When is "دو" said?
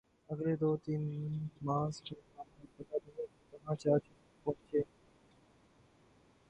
0.55-0.69